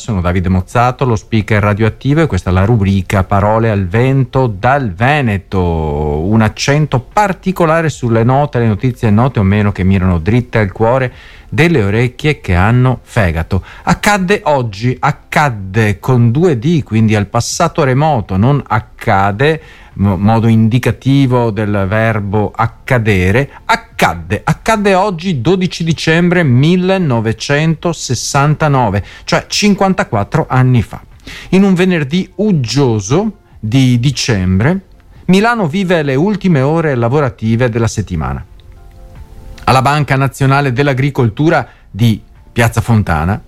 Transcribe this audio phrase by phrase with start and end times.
[0.00, 4.92] Sono Davide Mozzato, lo speaker radioattivo e questa è la rubrica Parole al vento dal
[4.92, 5.60] Veneto.
[5.60, 11.12] Un accento particolare sulle note, le notizie note o meno che mirano dritte al cuore
[11.48, 13.64] delle orecchie che hanno fegato.
[13.82, 19.60] Accadde oggi, accadde con due D, quindi al passato remoto, non accade,
[19.98, 31.00] modo indicativo del verbo accadere, accadde, accadde oggi 12 dicembre 1969, cioè 54 anni fa.
[31.50, 34.80] In un venerdì uggioso di dicembre,
[35.26, 38.42] Milano vive le ultime ore lavorative della settimana.
[39.64, 43.38] Alla Banca Nazionale dell'Agricoltura di Piazza Fontana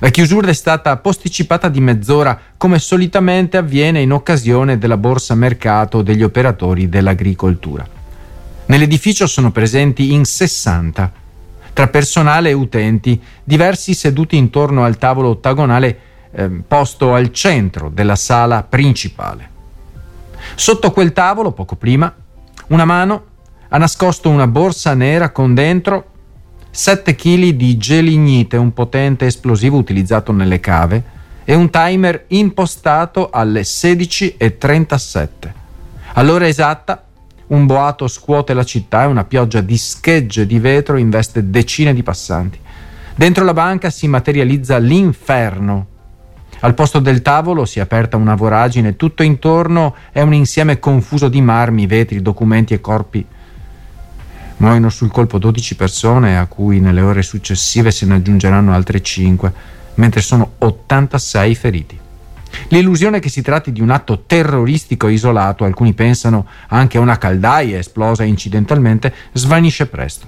[0.00, 6.02] la chiusura è stata posticipata di mezz'ora come solitamente avviene in occasione della borsa mercato
[6.02, 7.84] degli operatori dell'agricoltura.
[8.66, 11.12] Nell'edificio sono presenti in 60,
[11.72, 15.98] tra personale e utenti, diversi seduti intorno al tavolo ottagonale
[16.30, 19.50] eh, posto al centro della sala principale.
[20.54, 22.14] Sotto quel tavolo, poco prima,
[22.68, 23.24] una mano
[23.68, 26.10] ha nascosto una borsa nera con dentro
[26.78, 31.02] 7 kg di gelignite, un potente esplosivo utilizzato nelle cave,
[31.44, 35.28] e un timer impostato alle 16.37.
[36.12, 37.04] All'ora esatta,
[37.48, 42.04] un boato scuote la città e una pioggia di schegge di vetro investe decine di
[42.04, 42.60] passanti.
[43.16, 45.86] Dentro la banca si materializza l'inferno.
[46.60, 51.28] Al posto del tavolo si è aperta una voragine, tutto intorno è un insieme confuso
[51.28, 53.26] di marmi, vetri, documenti e corpi
[54.58, 59.52] Muoiono sul colpo 12 persone, a cui nelle ore successive se ne aggiungeranno altre 5,
[59.94, 61.98] mentre sono 86 feriti.
[62.68, 67.78] L'illusione che si tratti di un atto terroristico isolato, alcuni pensano anche a una caldaia
[67.78, 70.26] esplosa incidentalmente, svanisce presto.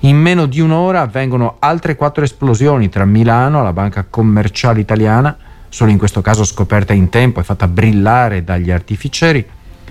[0.00, 5.36] In meno di un'ora avvengono altre quattro esplosioni tra Milano, la banca commerciale italiana,
[5.68, 9.46] solo in questo caso scoperta in tempo e fatta brillare dagli artificieri,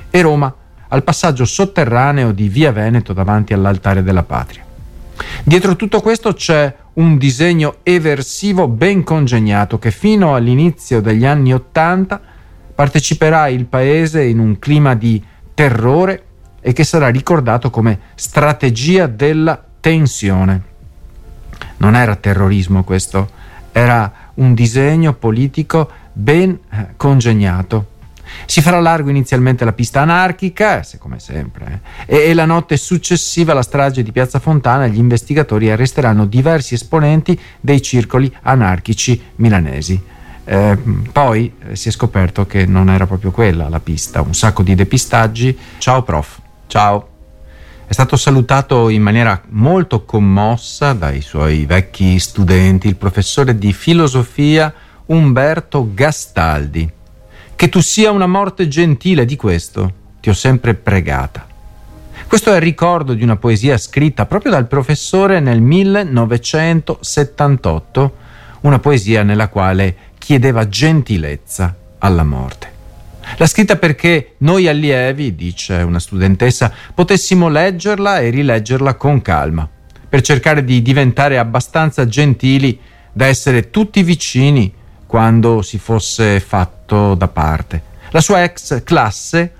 [0.09, 0.53] e Roma,
[0.89, 4.63] al passaggio sotterraneo di Via Veneto davanti all'altare della patria.
[5.43, 12.19] Dietro tutto questo c'è un disegno eversivo ben congegnato che fino all'inizio degli anni Ottanta
[12.73, 15.21] parteciperà il paese in un clima di
[15.53, 16.23] terrore
[16.61, 20.63] e che sarà ricordato come strategia della tensione.
[21.77, 23.29] Non era terrorismo questo,
[23.71, 27.97] era un disegno politico ben eh, congegnato
[28.45, 33.61] si farà largo inizialmente la pista anarchica, come sempre, eh, e, la notte successiva alla
[33.61, 40.01] strage di Piazza Fontana gli investigatori arresteranno diversi esponenti dei circoli anarchici milanesi.
[40.45, 40.77] Eh,
[41.11, 44.73] poi eh, si è scoperto che non era proprio quella la pista, un sacco di
[44.73, 45.55] depistaggi.
[45.77, 47.07] Ciao prof, ciao.
[47.85, 54.71] È stato salutato in maniera molto commossa dai suoi vecchi studenti il professore di filosofia
[55.07, 56.97] Umberto Gastaldi
[57.59, 61.45] che tu sia una morte gentile di questo ti ho sempre pregata.
[62.25, 68.15] Questo è il ricordo di una poesia scritta proprio dal professore nel 1978,
[68.61, 72.71] una poesia nella quale chiedeva gentilezza alla morte.
[73.35, 79.67] L'ha scritta perché noi allievi, dice una studentessa, potessimo leggerla e rileggerla con calma,
[80.07, 82.79] per cercare di diventare abbastanza gentili
[83.11, 84.77] da essere tutti vicini
[85.09, 87.81] quando si fosse fatto da parte.
[88.11, 89.53] La sua ex classe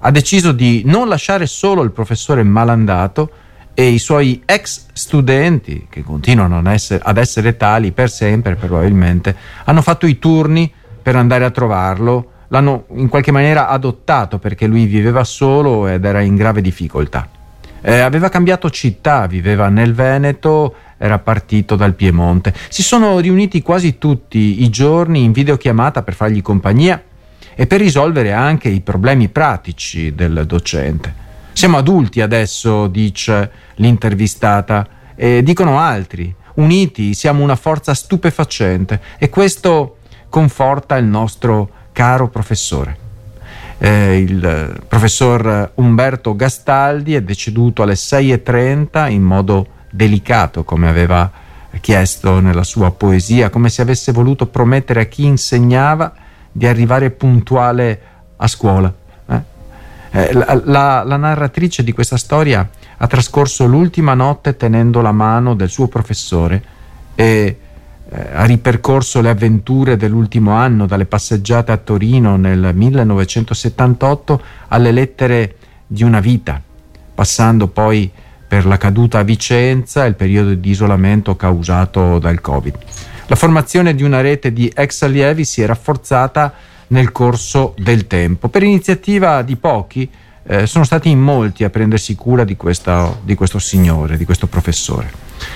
[0.00, 3.30] ha deciso di non lasciare solo il professore malandato
[3.72, 9.36] e i suoi ex studenti, che continuano ad essere, ad essere tali per sempre probabilmente,
[9.66, 14.86] hanno fatto i turni per andare a trovarlo, l'hanno in qualche maniera adottato perché lui
[14.86, 17.28] viveva solo ed era in grave difficoltà.
[17.80, 22.54] Eh, aveva cambiato città, viveva nel Veneto era partito dal Piemonte.
[22.68, 27.02] Si sono riuniti quasi tutti i giorni in videochiamata per fargli compagnia
[27.54, 31.24] e per risolvere anche i problemi pratici del docente.
[31.52, 36.34] Siamo adulti adesso, dice l'intervistata, e dicono altri.
[36.54, 39.98] Uniti siamo una forza stupefacente e questo
[40.28, 43.05] conforta il nostro caro professore.
[43.78, 51.30] Eh, il professor Umberto Gastaldi è deceduto alle 6.30 in modo delicato come aveva
[51.80, 56.12] chiesto nella sua poesia, come se avesse voluto promettere a chi insegnava
[56.50, 58.00] di arrivare puntuale
[58.36, 58.92] a scuola.
[59.28, 59.40] Eh?
[60.10, 65.54] Eh, la, la, la narratrice di questa storia ha trascorso l'ultima notte tenendo la mano
[65.54, 66.62] del suo professore
[67.14, 67.58] e
[68.08, 75.56] eh, ha ripercorso le avventure dell'ultimo anno, dalle passeggiate a Torino nel 1978 alle lettere
[75.86, 76.62] di una vita,
[77.14, 78.10] passando poi
[78.46, 82.76] per la caduta a Vicenza e il periodo di isolamento causato dal Covid.
[83.26, 86.52] La formazione di una rete di ex allievi si è rafforzata
[86.88, 88.48] nel corso del tempo.
[88.48, 90.08] Per iniziativa di pochi
[90.46, 94.46] eh, sono stati in molti a prendersi cura di, questa, di, questo signore, di questo
[94.46, 95.10] professore.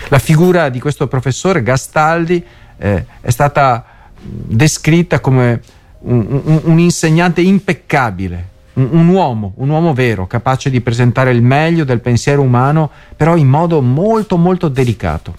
[0.08, 2.44] La figura di questo professore Gastaldi
[2.76, 3.84] eh, è stata
[4.20, 5.60] descritta come
[6.00, 11.42] un, un, un insegnante impeccabile, un, un, uomo, un uomo vero, capace di presentare il
[11.42, 15.34] meglio del pensiero umano, però in modo molto molto delicato.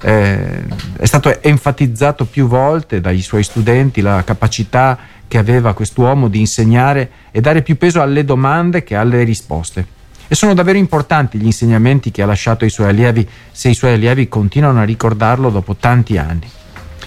[0.00, 0.62] Eh,
[0.98, 4.98] è stato enfatizzato più volte dai suoi studenti la capacità
[5.28, 9.94] che aveva quest'uomo di insegnare e dare più peso alle domande che alle risposte.
[10.28, 13.94] E sono davvero importanti gli insegnamenti che ha lasciato ai suoi allievi se i suoi
[13.94, 16.50] allievi continuano a ricordarlo dopo tanti anni.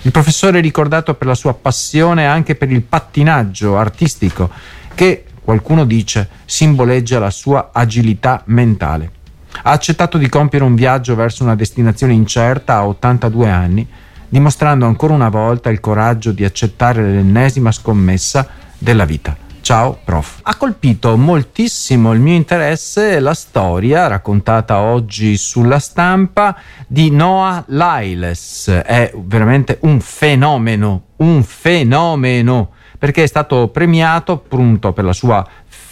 [0.03, 4.50] Il professore è ricordato per la sua passione anche per il pattinaggio artistico,
[4.95, 9.12] che qualcuno dice simboleggia la sua agilità mentale.
[9.62, 13.88] Ha accettato di compiere un viaggio verso una destinazione incerta a 82 anni,
[14.28, 18.48] dimostrando ancora una volta il coraggio di accettare l'ennesima scommessa
[18.78, 19.36] della vita.
[19.62, 20.40] Ciao prof.
[20.44, 26.57] Ha colpito moltissimo il mio interesse la storia raccontata oggi sulla stampa
[26.88, 28.69] di Noah Lyles.
[28.84, 35.48] È veramente un fenomeno, un fenomeno, perché è stato premiato appunto per la sua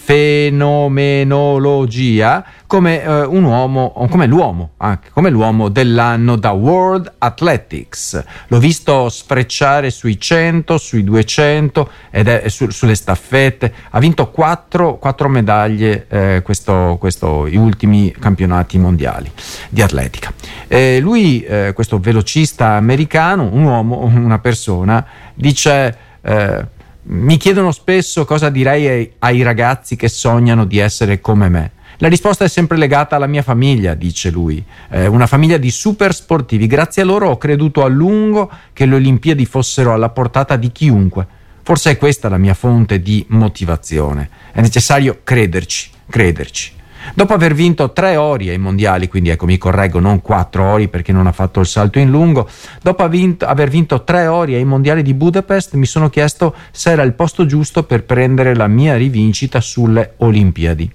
[0.07, 8.23] fenomenologia come, eh, un uomo, come l'uomo, anche come l'uomo dell'anno da World Athletics.
[8.47, 13.73] L'ho visto sfrecciare sui 100, sui 200 ed è su, sulle staffette.
[13.89, 19.29] Ha vinto quattro, quattro medaglie eh, questo, questo, gli ultimi campionati mondiali
[19.67, 20.31] di atletica.
[20.69, 26.75] Eh, lui, eh, questo velocista americano, un uomo, una persona, dice eh,
[27.09, 31.71] mi chiedono spesso cosa direi ai, ai ragazzi che sognano di essere come me.
[31.99, 36.13] La risposta è sempre legata alla mia famiglia, dice lui, eh, una famiglia di super
[36.13, 36.67] sportivi.
[36.67, 41.25] Grazie a loro ho creduto a lungo che le Olimpiadi fossero alla portata di chiunque.
[41.63, 44.29] Forse è questa la mia fonte di motivazione.
[44.51, 46.76] È necessario crederci, crederci.
[47.13, 51.11] Dopo aver vinto tre ori ai mondiali, quindi ecco mi correggo, non quattro ori perché
[51.11, 52.47] non ha fatto il salto in lungo,
[52.81, 57.13] dopo aver vinto tre ori ai mondiali di Budapest mi sono chiesto se era il
[57.13, 60.91] posto giusto per prendere la mia rivincita sulle Olimpiadi.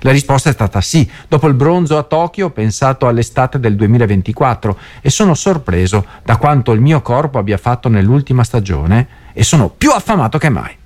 [0.00, 1.08] La risposta è stata sì.
[1.28, 6.72] Dopo il bronzo a Tokyo ho pensato all'estate del 2024 e sono sorpreso da quanto
[6.72, 10.76] il mio corpo abbia fatto nell'ultima stagione e sono più affamato che mai.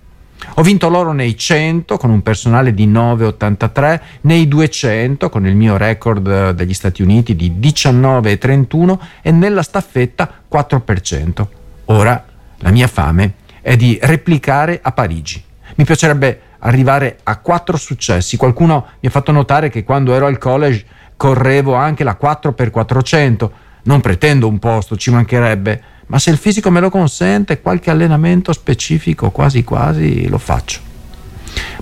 [0.55, 5.77] Ho vinto l'oro nei 100 con un personale di 9,83, nei 200 con il mio
[5.77, 11.47] record eh, degli Stati Uniti di 19,31 e nella staffetta 4%.
[11.87, 12.25] Ora
[12.59, 15.43] la mia fame è di replicare a Parigi.
[15.77, 18.37] Mi piacerebbe arrivare a quattro successi.
[18.37, 20.85] Qualcuno mi ha fatto notare che quando ero al college
[21.17, 23.51] correvo anche la 4x400.
[23.85, 28.53] Non pretendo un posto, ci mancherebbe ma se il fisico me lo consente, qualche allenamento
[28.53, 30.81] specifico quasi quasi lo faccio.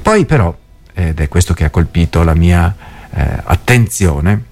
[0.02, 0.54] Poi però,
[0.92, 2.74] ed è questo che ha colpito la mia
[3.10, 4.42] eh, attenzione,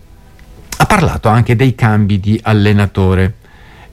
[0.76, 3.34] ha parlato anche dei cambi di allenatore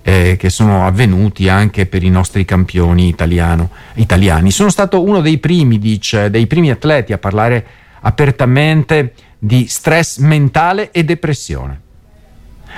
[0.03, 4.51] eh, che sono avvenuti anche per i nostri campioni italiano, italiani.
[4.51, 7.65] Sono stato uno dei primi, dice, dei primi atleti a parlare
[8.01, 11.81] apertamente di stress mentale e depressione.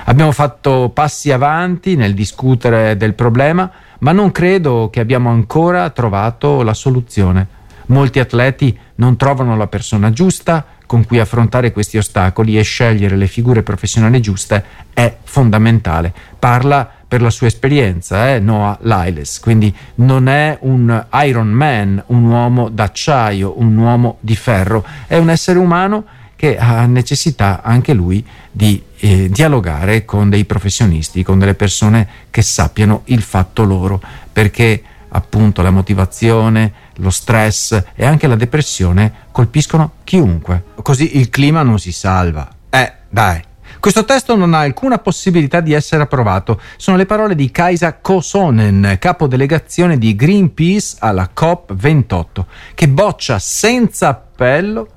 [0.04, 3.70] Abbiamo fatto passi avanti nel discutere del problema,
[4.00, 7.46] ma non credo che abbiamo ancora trovato la soluzione.
[7.86, 13.26] Molti atleti non trovano la persona giusta con cui affrontare questi ostacoli e scegliere le
[13.26, 16.12] figure professionali giuste è fondamentale.
[16.38, 18.38] Parla per la sua esperienza, eh?
[18.40, 24.84] Noah Lyles, quindi non è un Iron Man, un uomo d'acciaio, un uomo di ferro,
[25.06, 26.04] è un essere umano
[26.36, 32.40] che ha necessità anche lui di eh, dialogare con dei professionisti, con delle persone che
[32.40, 34.00] sappiano il fatto loro,
[34.32, 40.64] perché appunto la motivazione, lo stress e anche la depressione colpiscono chiunque.
[40.82, 42.48] Così il clima non si salva.
[42.70, 43.42] Eh, dai.
[43.78, 46.58] Questo testo non ha alcuna possibilità di essere approvato.
[46.78, 52.44] Sono le parole di Kaisa Kosonen, capodelegazione di Greenpeace alla COP28,
[52.74, 54.93] che boccia senza appello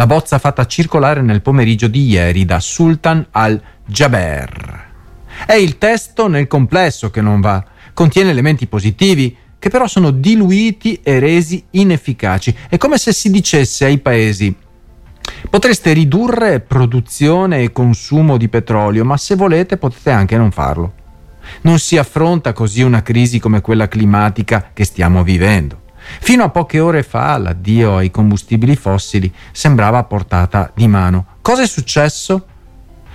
[0.00, 4.88] la bozza fatta circolare nel pomeriggio di ieri da Sultan al-Jaber.
[5.44, 11.00] È il testo nel complesso che non va, contiene elementi positivi che però sono diluiti
[11.02, 12.56] e resi inefficaci.
[12.70, 14.56] È come se si dicesse ai paesi
[15.50, 20.94] potreste ridurre produzione e consumo di petrolio, ma se volete potete anche non farlo.
[21.60, 25.79] Non si affronta così una crisi come quella climatica che stiamo vivendo.
[26.18, 31.26] Fino a poche ore fa l'addio ai combustibili fossili sembrava a portata di mano.
[31.40, 32.46] Cosa è successo?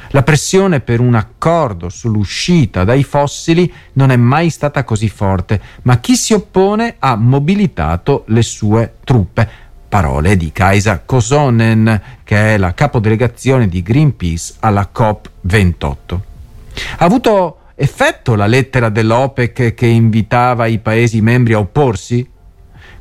[0.09, 5.99] La pressione per un accordo sull'uscita dai fossili non è mai stata così forte, ma
[5.99, 9.63] chi si oppone ha mobilitato le sue truppe.
[9.89, 16.19] Parole di Kaisa Kosonen, che è la capodelegazione di Greenpeace alla COP28.
[16.97, 22.27] Ha avuto effetto la lettera dell'OPEC che invitava i Paesi membri a opporsi?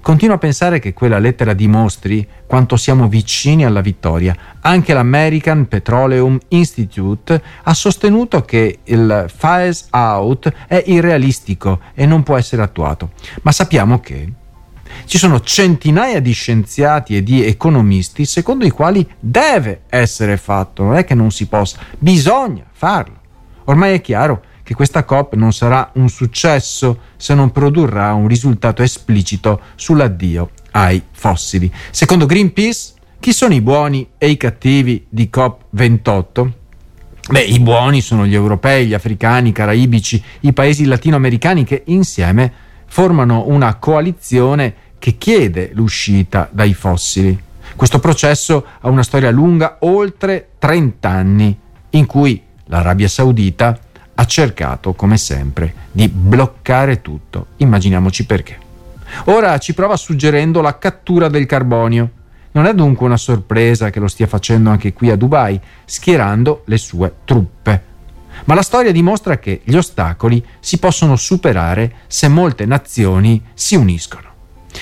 [0.05, 4.37] Continuo a pensare che quella lettera dimostri quanto siamo vicini alla vittoria.
[4.61, 12.37] Anche l'American Petroleum Institute ha sostenuto che il phase out è irrealistico e non può
[12.37, 13.13] essere attuato.
[13.41, 14.31] Ma sappiamo che
[15.07, 20.97] ci sono centinaia di scienziati e di economisti secondo i quali deve essere fatto, non
[20.97, 23.23] è che non si possa, bisogna farlo.
[23.65, 28.83] Ormai è chiaro che questa COP non sarà un successo se non produrrà un risultato
[28.83, 31.71] esplicito sull'addio ai fossili.
[31.91, 36.51] Secondo Greenpeace, chi sono i buoni e i cattivi di COP28?
[37.31, 42.53] Beh, i buoni sono gli europei, gli africani, i caraibici, i paesi latinoamericani che insieme
[42.87, 47.39] formano una coalizione che chiede l'uscita dai fossili.
[47.77, 51.59] Questo processo ha una storia lunga, oltre 30 anni,
[51.91, 53.79] in cui l'Arabia Saudita
[54.15, 57.47] ha cercato, come sempre, di bloccare tutto.
[57.57, 58.59] Immaginiamoci perché.
[59.25, 62.11] Ora ci prova suggerendo la cattura del carbonio.
[62.53, 66.77] Non è dunque una sorpresa che lo stia facendo anche qui a Dubai, schierando le
[66.79, 67.83] sue truppe.
[68.45, 74.34] Ma la storia dimostra che gli ostacoli si possono superare se molte nazioni si uniscono.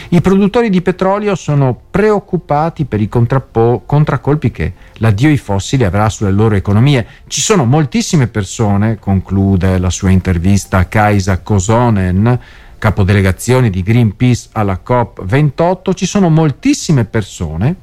[0.08, 6.30] I produttori di petrolio sono preoccupati per i contraccolpi che l'addio ai fossili avrà sulle
[6.30, 7.06] loro economie.
[7.26, 12.38] Ci sono moltissime persone, conclude la sua intervista a Kaisa Kosonen,
[12.78, 17.74] capodelegazione di Greenpeace alla COP28, ci sono moltissime persone,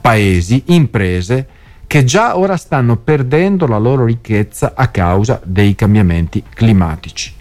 [0.00, 1.46] paesi, imprese,
[1.86, 7.34] che già ora stanno perdendo la loro ricchezza a causa dei cambiamenti climatici.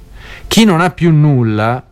[0.47, 1.83] Chi non ha più nulla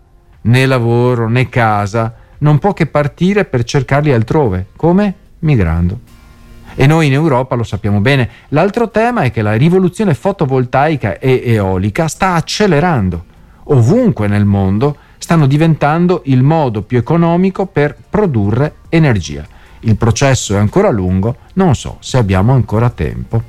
[0.48, 4.68] né lavoro né casa, non può che partire per cercarli altrove.
[4.76, 5.14] Come?
[5.40, 6.00] Migrando.
[6.76, 8.30] E noi in Europa lo sappiamo bene.
[8.50, 13.26] L'altro tema è che la rivoluzione fotovoltaica e eolica sta accelerando.
[13.70, 19.46] Ovunque nel mondo stanno diventando il modo più economico per produrre energia.
[19.82, 23.44] Il processo è ancora lungo, non so se abbiamo ancora tempo.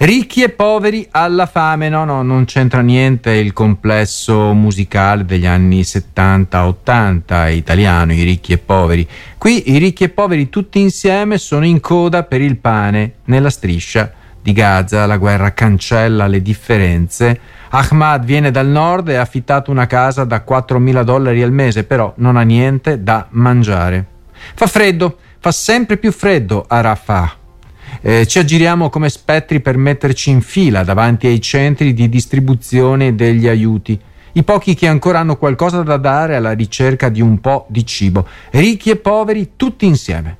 [0.00, 5.80] Ricchi e poveri alla fame, no, no, non c'entra niente il complesso musicale degli anni
[5.80, 9.08] 70-80 italiano, i ricchi e poveri.
[9.36, 14.12] Qui i ricchi e poveri tutti insieme sono in coda per il pane nella striscia
[14.40, 17.40] di Gaza, la guerra cancella le differenze.
[17.70, 22.12] Ahmad viene dal nord e ha affittato una casa da 4.000 dollari al mese, però
[22.18, 24.06] non ha niente da mangiare.
[24.54, 27.38] Fa freddo, fa sempre più freddo a Rafah
[28.00, 33.48] eh, ci aggiriamo come spettri per metterci in fila davanti ai centri di distribuzione degli
[33.48, 33.98] aiuti.
[34.32, 38.26] I pochi che ancora hanno qualcosa da dare alla ricerca di un po' di cibo,
[38.50, 40.36] ricchi e poveri tutti insieme.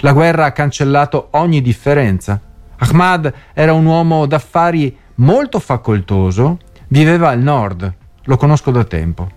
[0.00, 2.40] La guerra ha cancellato ogni differenza.
[2.76, 7.92] Ahmad era un uomo d'affari molto facoltoso, viveva al nord,
[8.24, 9.28] lo conosco da tempo.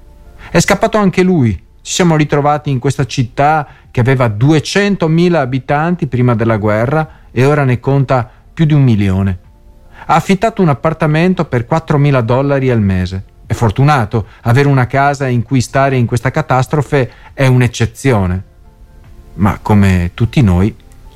[0.51, 1.62] È scappato anche lui.
[1.85, 7.65] Ci siamo ritrovati in questa città che aveva 200.000 abitanti prima della guerra e ora
[7.65, 9.37] ne conta più di un milione.
[10.05, 13.23] Ha affittato un appartamento per 4.000 dollari al mese.
[13.45, 18.43] È fortunato, avere una casa in cui stare in questa catastrofe è un'eccezione.
[19.33, 20.73] Ma come tutti noi,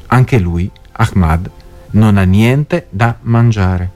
[0.07, 1.49] anche lui, Ahmad,
[1.91, 3.89] non ha niente da mangiare.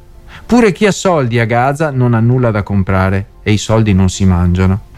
[0.45, 4.07] Pure chi ha soldi a Gaza non ha nulla da comprare e i soldi non
[4.07, 4.89] si mangiano.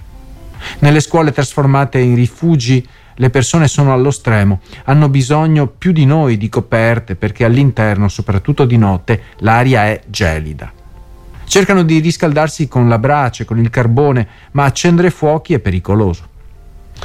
[0.80, 6.38] Nelle scuole trasformate in rifugi le persone sono allo stremo, hanno bisogno più di noi
[6.38, 10.72] di coperte perché all'interno, soprattutto di notte, l'aria è gelida.
[11.46, 16.28] Cercano di riscaldarsi con la brace, con il carbone, ma accendere fuochi è pericoloso.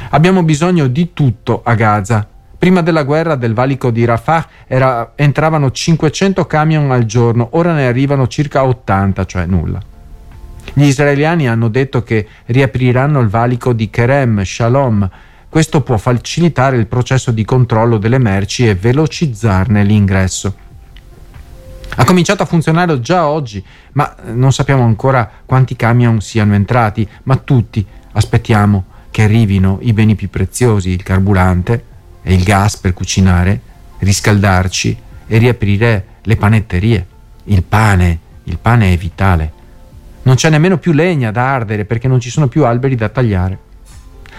[0.09, 2.27] Abbiamo bisogno di tutto a Gaza.
[2.57, 7.85] Prima della guerra del valico di Rafah era, entravano 500 camion al giorno, ora ne
[7.87, 9.79] arrivano circa 80, cioè nulla.
[10.73, 15.09] Gli israeliani hanno detto che riapriranno il valico di Kerem, Shalom,
[15.49, 20.55] questo può facilitare il processo di controllo delle merci e velocizzarne l'ingresso.
[21.95, 27.35] Ha cominciato a funzionare già oggi, ma non sappiamo ancora quanti camion siano entrati, ma
[27.35, 31.83] tutti aspettiamo che arrivino i beni più preziosi, il carburante
[32.21, 33.59] e il gas per cucinare,
[33.97, 37.05] riscaldarci e riaprire le panetterie.
[37.45, 39.53] Il pane, il pane è vitale.
[40.29, 43.57] Non c'è nemmeno più legna da ardere perché non ci sono più alberi da tagliare.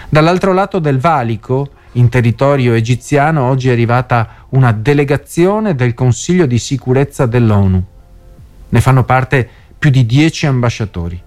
[0.07, 6.59] Dall'altro lato del valico, in territorio egiziano, oggi è arrivata una delegazione del Consiglio di
[6.59, 7.83] sicurezza dell'ONU.
[8.69, 9.45] Ne fanno parte
[9.77, 11.21] più di dieci ambasciatori.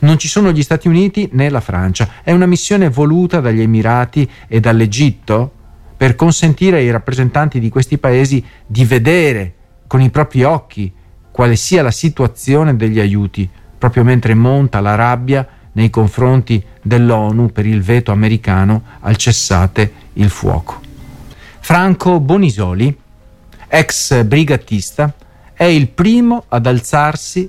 [0.00, 2.06] Non ci sono gli Stati Uniti né la Francia.
[2.22, 5.50] È una missione voluta dagli Emirati e dall'Egitto
[5.96, 9.54] per consentire ai rappresentanti di questi paesi di vedere
[9.86, 10.92] con i propri occhi
[11.30, 13.48] quale sia la situazione degli aiuti,
[13.86, 20.28] proprio mentre monta la rabbia nei confronti dell'ONU per il veto americano al cessate il
[20.28, 20.80] fuoco.
[21.60, 22.96] Franco Bonisoli,
[23.68, 25.12] ex brigatista,
[25.52, 27.48] è il primo ad alzarsi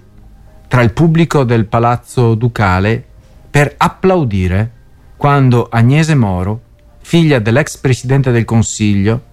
[0.67, 3.03] tra il pubblico del Palazzo Ducale
[3.50, 4.72] per applaudire
[5.15, 6.62] quando Agnese Moro,
[7.00, 9.24] figlia dell'ex presidente del Consiglio,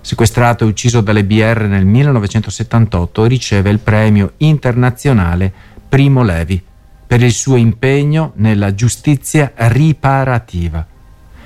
[0.00, 6.58] sequestrato e ucciso dalle BR nel 1978, riceve il premio internazionale Primo Levi
[7.06, 10.86] per il suo impegno nella giustizia riparativa.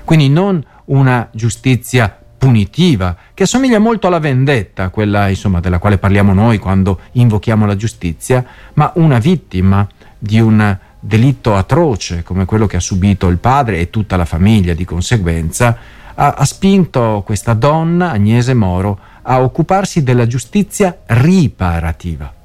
[0.05, 6.33] Quindi non una giustizia punitiva, che assomiglia molto alla vendetta, quella insomma della quale parliamo
[6.33, 9.85] noi quando invochiamo la giustizia, ma una vittima
[10.17, 14.75] di un delitto atroce come quello che ha subito il padre e tutta la famiglia
[14.75, 15.77] di conseguenza,
[16.15, 22.36] ha, ha spinto questa donna, Agnese Moro, a occuparsi della giustizia riparativa.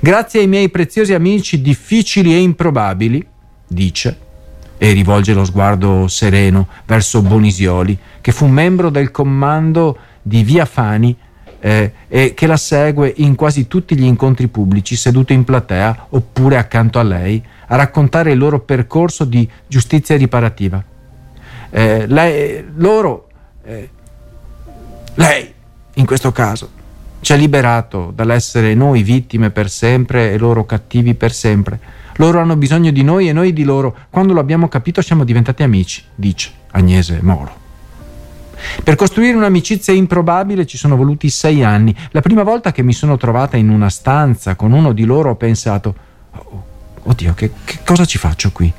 [0.00, 3.26] Grazie ai miei preziosi amici difficili e improbabili,
[3.66, 4.18] dice,
[4.78, 11.16] e rivolge lo sguardo sereno verso Bonisioli, che fu membro del comando di Via Fani
[11.60, 16.56] eh, e che la segue in quasi tutti gli incontri pubblici, seduto in platea oppure
[16.56, 20.82] accanto a lei, a raccontare il loro percorso di giustizia riparativa.
[21.70, 23.28] Eh, lei, loro,
[23.62, 23.90] eh,
[25.14, 25.52] lei
[25.94, 26.70] in questo caso,
[27.20, 32.54] ci ha liberato dall'essere noi vittime per sempre e loro cattivi per sempre loro hanno
[32.54, 33.96] bisogno di noi e noi di loro.
[34.10, 37.56] Quando lo abbiamo capito siamo diventati amici, dice Agnese Moro.
[38.84, 41.96] Per costruire un'amicizia improbabile ci sono voluti sei anni.
[42.10, 45.36] La prima volta che mi sono trovata in una stanza con uno di loro ho
[45.36, 45.94] pensato,
[46.30, 46.64] oh,
[47.04, 48.70] oddio, che, che cosa ci faccio qui?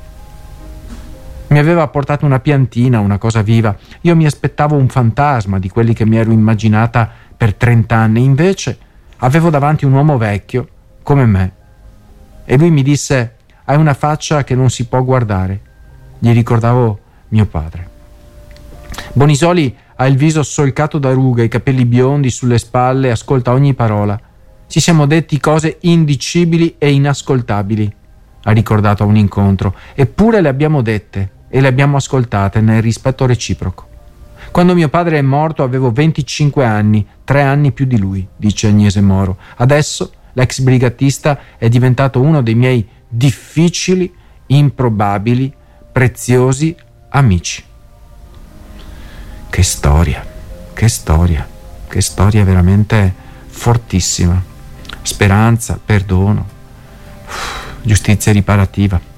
[1.52, 3.76] Mi aveva portato una piantina, una cosa viva.
[4.00, 8.24] Io mi aspettavo un fantasma di quelli che mi ero immaginata per trent'anni.
[8.24, 8.78] Invece
[9.18, 10.66] avevo davanti un uomo vecchio,
[11.02, 11.52] come me,
[12.46, 13.34] e lui mi disse,
[13.64, 15.60] hai una faccia che non si può guardare.
[16.20, 17.88] Gli ricordavo mio padre.
[19.12, 24.18] Bonisoli ha il viso solcato da rughe, i capelli biondi sulle spalle, ascolta ogni parola.
[24.66, 27.94] Ci siamo detti cose indicibili e inascoltabili,
[28.44, 33.26] ha ricordato a un incontro, eppure le abbiamo dette e le abbiamo ascoltate nel rispetto
[33.26, 33.88] reciproco.
[34.50, 39.02] Quando mio padre è morto avevo 25 anni, tre anni più di lui, dice Agnese
[39.02, 39.36] Moro.
[39.56, 44.12] Adesso L'ex brigatista è diventato uno dei miei difficili,
[44.46, 45.52] improbabili,
[45.92, 46.74] preziosi
[47.10, 47.62] amici.
[49.50, 50.26] Che storia,
[50.72, 51.46] che storia,
[51.86, 53.12] che storia veramente
[53.46, 54.42] fortissima.
[55.02, 56.46] Speranza, perdono,
[57.82, 59.10] giustizia riparativa.